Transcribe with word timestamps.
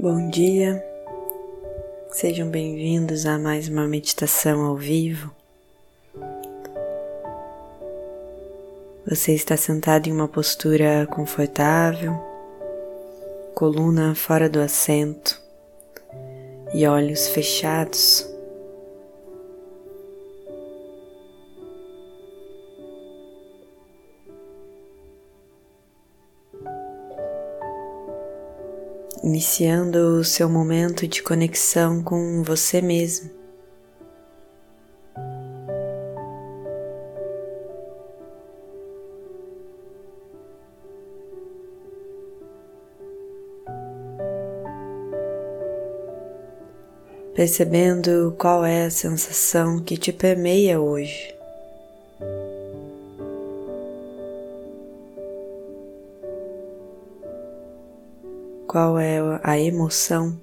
Bom 0.00 0.30
dia, 0.30 0.80
sejam 2.12 2.48
bem-vindos 2.48 3.26
a 3.26 3.36
mais 3.36 3.66
uma 3.66 3.84
meditação 3.88 4.64
ao 4.64 4.76
vivo. 4.76 5.34
Você 9.04 9.34
está 9.34 9.56
sentado 9.56 10.06
em 10.06 10.12
uma 10.12 10.28
postura 10.28 11.04
confortável, 11.10 12.16
coluna 13.56 14.14
fora 14.14 14.48
do 14.48 14.60
assento 14.60 15.42
e 16.72 16.86
olhos 16.86 17.26
fechados. 17.26 18.24
Iniciando 29.28 29.98
o 30.20 30.24
seu 30.24 30.48
momento 30.48 31.06
de 31.06 31.22
conexão 31.22 32.02
com 32.02 32.42
você 32.42 32.80
mesmo. 32.80 33.30
Percebendo 47.34 48.34
qual 48.38 48.64
é 48.64 48.86
a 48.86 48.90
sensação 48.90 49.78
que 49.78 49.96
te 49.96 50.10
permeia 50.10 50.80
hoje. 50.80 51.37
Qual 58.68 58.98
é 58.98 59.18
a 59.42 59.58
emoção. 59.58 60.38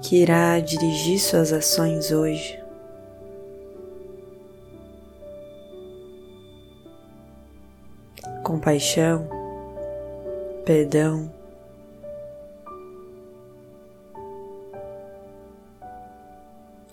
Que 0.00 0.22
irá 0.22 0.60
dirigir 0.60 1.18
suas 1.18 1.52
ações 1.52 2.12
hoje. 2.12 2.58
Compaixão, 8.44 9.28
perdão, 10.64 11.30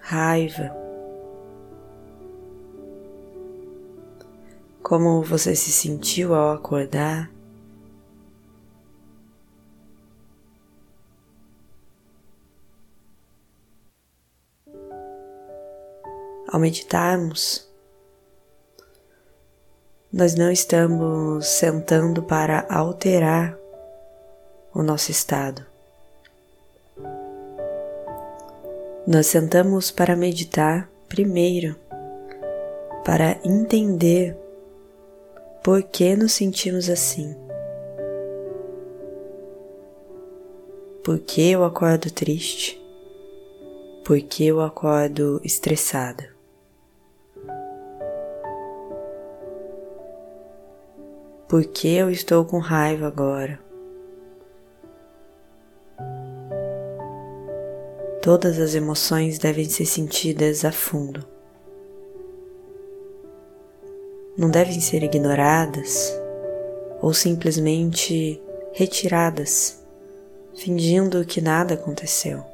raiva. 0.00 0.85
Como 4.86 5.20
você 5.20 5.56
se 5.56 5.72
sentiu 5.72 6.32
ao 6.32 6.52
acordar? 6.52 7.28
Ao 16.46 16.60
meditarmos, 16.60 17.68
nós 20.12 20.36
não 20.36 20.52
estamos 20.52 21.44
sentando 21.48 22.22
para 22.22 22.64
alterar 22.70 23.58
o 24.72 24.84
nosso 24.84 25.10
estado. 25.10 25.66
Nós 29.04 29.26
sentamos 29.26 29.90
para 29.90 30.14
meditar 30.14 30.88
primeiro, 31.08 31.74
para 33.04 33.36
entender 33.44 34.45
por 35.66 35.82
que 35.82 36.14
nos 36.14 36.30
sentimos 36.34 36.88
assim? 36.88 37.34
Por 41.02 41.18
que 41.18 41.50
eu 41.50 41.64
acordo 41.64 42.08
triste? 42.08 42.80
Por 44.04 44.20
que 44.20 44.46
eu 44.46 44.60
acordo 44.60 45.40
estressada? 45.42 46.30
Por 51.48 51.64
que 51.64 51.96
eu 51.96 52.12
estou 52.12 52.44
com 52.44 52.60
raiva 52.60 53.08
agora? 53.08 53.58
Todas 58.22 58.60
as 58.60 58.76
emoções 58.76 59.36
devem 59.40 59.64
ser 59.64 59.86
sentidas 59.86 60.64
a 60.64 60.70
fundo 60.70 61.35
não 64.36 64.50
devem 64.50 64.80
ser 64.80 65.02
ignoradas 65.02 66.12
ou 67.00 67.14
simplesmente 67.14 68.40
retiradas, 68.72 69.82
fingindo 70.54 71.24
que 71.24 71.40
nada 71.40 71.74
aconteceu. 71.74 72.44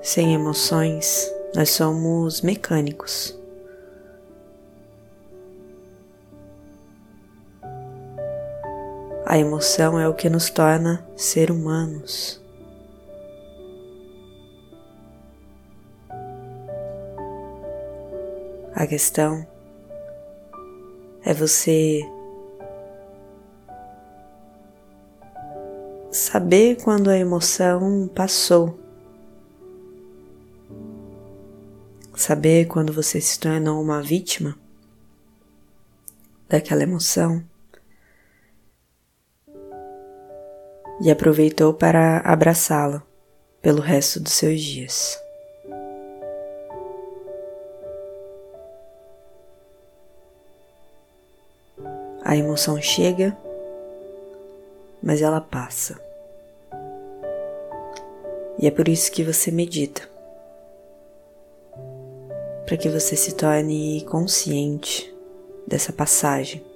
Sem 0.00 0.34
emoções, 0.34 1.32
nós 1.54 1.70
somos 1.70 2.42
mecânicos. 2.42 3.41
A 9.32 9.38
emoção 9.38 9.98
é 9.98 10.06
o 10.06 10.12
que 10.12 10.28
nos 10.28 10.50
torna 10.50 11.08
ser 11.16 11.50
humanos. 11.50 12.38
A 18.74 18.86
questão 18.86 19.46
é 21.24 21.32
você 21.32 22.02
saber 26.10 26.82
quando 26.82 27.08
a 27.08 27.16
emoção 27.16 28.10
passou. 28.14 28.78
Saber 32.14 32.66
quando 32.66 32.92
você 32.92 33.18
se 33.18 33.40
tornou 33.40 33.80
uma 33.80 34.02
vítima 34.02 34.58
daquela 36.50 36.82
emoção. 36.82 37.42
E 41.02 41.10
aproveitou 41.10 41.74
para 41.74 42.18
abraçá-la 42.18 43.02
pelo 43.60 43.80
resto 43.80 44.20
dos 44.20 44.32
seus 44.32 44.60
dias. 44.60 45.20
A 52.24 52.36
emoção 52.36 52.80
chega, 52.80 53.36
mas 55.02 55.20
ela 55.20 55.40
passa. 55.40 56.00
E 58.58 58.66
é 58.68 58.70
por 58.70 58.86
isso 58.86 59.10
que 59.10 59.24
você 59.24 59.50
medita 59.50 60.08
para 62.64 62.76
que 62.76 62.88
você 62.88 63.16
se 63.16 63.34
torne 63.34 64.02
consciente 64.08 65.12
dessa 65.66 65.92
passagem. 65.92 66.71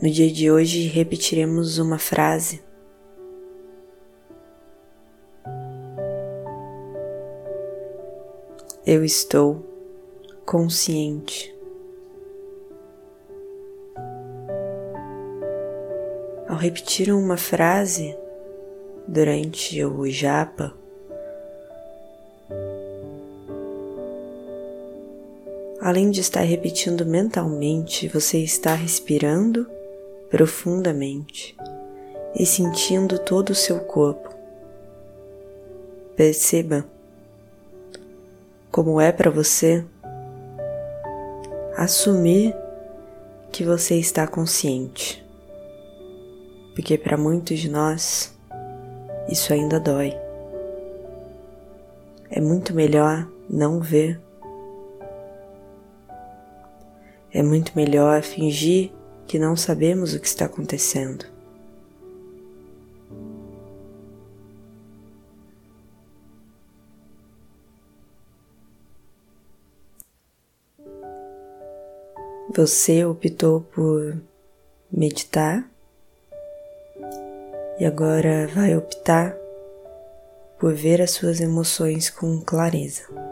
No 0.00 0.08
dia 0.08 0.30
de 0.30 0.48
hoje 0.48 0.86
repetiremos 0.86 1.78
uma 1.78 1.98
frase. 1.98 2.62
Eu 8.86 9.04
estou 9.04 9.60
consciente. 10.46 11.52
Ao 16.46 16.56
repetir 16.56 17.12
uma 17.12 17.36
frase 17.36 18.16
durante 19.08 19.84
o 19.84 20.08
japa, 20.08 20.72
além 25.80 26.08
de 26.12 26.20
estar 26.20 26.42
repetindo 26.42 27.04
mentalmente, 27.04 28.06
você 28.06 28.38
está 28.38 28.74
respirando 28.74 29.77
profundamente 30.30 31.56
e 32.34 32.44
sentindo 32.44 33.18
todo 33.18 33.50
o 33.50 33.54
seu 33.54 33.80
corpo. 33.80 34.28
Perceba 36.16 36.84
como 38.70 39.00
é 39.00 39.12
para 39.12 39.30
você 39.30 39.84
assumir 41.76 42.54
que 43.50 43.64
você 43.64 43.96
está 43.96 44.26
consciente, 44.26 45.24
porque 46.74 46.98
para 46.98 47.16
muitos 47.16 47.58
de 47.58 47.70
nós 47.70 48.36
isso 49.28 49.52
ainda 49.52 49.80
dói. 49.80 50.16
É 52.30 52.40
muito 52.40 52.74
melhor 52.74 53.26
não 53.48 53.80
ver 53.80 54.20
É 57.32 57.42
muito 57.42 57.72
melhor 57.76 58.22
fingir 58.22 58.90
que 59.28 59.38
não 59.38 59.54
sabemos 59.54 60.14
o 60.14 60.20
que 60.20 60.26
está 60.26 60.46
acontecendo. 60.46 61.26
Você 72.56 73.04
optou 73.04 73.60
por 73.60 74.16
meditar 74.90 75.70
e 77.78 77.84
agora 77.84 78.48
vai 78.48 78.74
optar 78.74 79.36
por 80.58 80.74
ver 80.74 81.02
as 81.02 81.10
suas 81.10 81.38
emoções 81.38 82.08
com 82.08 82.40
clareza. 82.40 83.27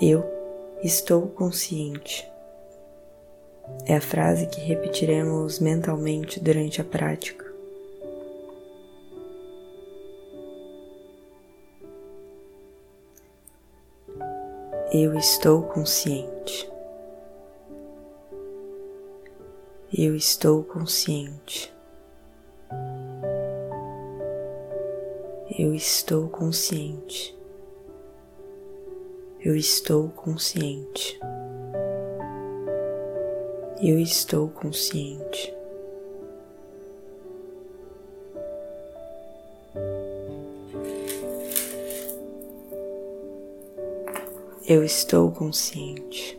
Eu 0.00 0.24
estou 0.80 1.26
consciente. 1.26 2.30
É 3.84 3.96
a 3.96 4.00
frase 4.00 4.46
que 4.46 4.60
repetiremos 4.60 5.58
mentalmente 5.58 6.38
durante 6.38 6.80
a 6.80 6.84
prática. 6.84 7.44
Eu 14.92 15.18
estou 15.18 15.62
consciente. 15.62 16.70
Eu 19.92 20.14
estou 20.14 20.62
consciente. 20.62 21.74
Eu 25.58 25.74
estou 25.74 26.28
consciente. 26.28 27.37
Eu 29.40 29.54
estou 29.54 30.08
consciente. 30.08 31.16
Eu 33.80 34.00
estou 34.00 34.48
consciente. 34.48 35.54
Eu 44.66 44.82
estou 44.82 45.30
consciente. 45.30 46.36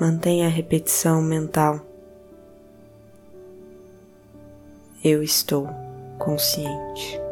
Mantenha 0.00 0.46
a 0.46 0.50
repetição 0.50 1.20
mental. 1.20 1.80
Eu 5.02 5.24
estou 5.24 5.68
consciente. 6.20 7.23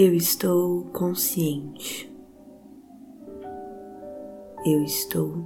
Eu 0.00 0.14
estou 0.14 0.84
consciente. 0.92 2.08
Eu 4.64 4.84
estou 4.84 5.44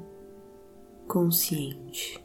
consciente. 1.08 2.21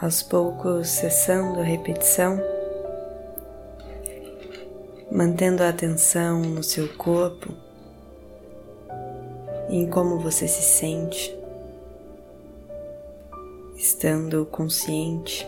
Aos 0.00 0.22
poucos 0.22 0.88
cessando 0.88 1.60
a 1.60 1.62
repetição, 1.62 2.40
mantendo 5.12 5.62
a 5.62 5.68
atenção 5.68 6.40
no 6.40 6.62
seu 6.62 6.88
corpo 6.96 7.52
e 9.68 9.76
em 9.76 9.90
como 9.90 10.18
você 10.18 10.48
se 10.48 10.62
sente, 10.62 11.36
estando 13.76 14.46
consciente, 14.46 15.46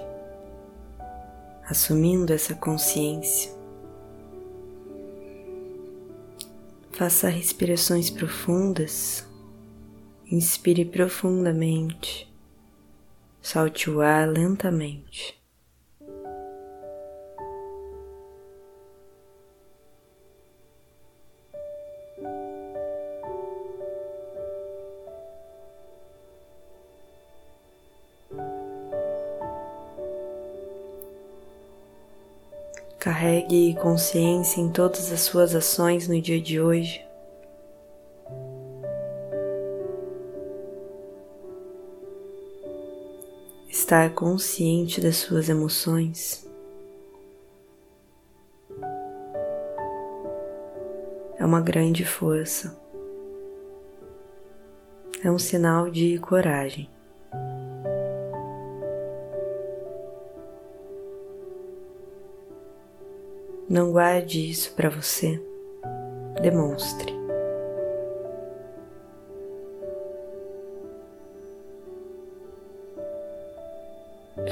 assumindo 1.66 2.30
essa 2.30 2.54
consciência. 2.54 3.50
Faça 6.90 7.30
respirações 7.30 8.10
profundas, 8.10 9.26
inspire 10.30 10.84
profundamente, 10.84 12.30
solte 13.42 13.90
o 13.90 14.00
ar 14.00 14.28
lentamente. 14.28 15.42
Carregue 33.00 33.74
consciência 33.82 34.60
em 34.60 34.70
todas 34.70 35.10
as 35.10 35.22
suas 35.22 35.56
ações 35.56 36.06
no 36.06 36.20
dia 36.22 36.40
de 36.40 36.60
hoje. 36.60 37.11
Estar 43.92 44.14
consciente 44.14 45.02
das 45.02 45.16
suas 45.16 45.50
emoções 45.50 46.50
é 51.38 51.44
uma 51.44 51.60
grande 51.60 52.02
força, 52.02 52.74
é 55.22 55.30
um 55.30 55.38
sinal 55.38 55.90
de 55.90 56.18
coragem. 56.20 56.88
Não 63.68 63.92
guarde 63.92 64.50
isso 64.50 64.74
para 64.74 64.88
você, 64.88 65.38
demonstre. 66.40 67.21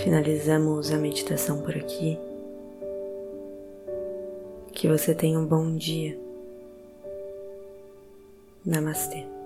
Finalizamos 0.02 0.90
a 0.90 0.96
meditação 0.96 1.60
por 1.60 1.76
aqui. 1.76 2.18
Que 4.72 4.88
você 4.88 5.14
tenha 5.14 5.38
um 5.38 5.44
bom 5.44 5.76
dia. 5.76 6.18
Namastê. 8.64 9.39